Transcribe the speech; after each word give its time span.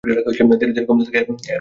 ধীরে 0.03 0.71
ধীরে 0.71 0.87
কমতে 0.87 1.03
থাকে 1.07 1.17
এর 1.17 1.23
পাঠক 1.23 1.37
সংখ্যা। 1.37 1.49